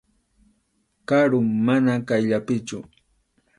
Karum, 1.09 1.47
mana 1.67 1.93
qayllapichu. 2.07 2.77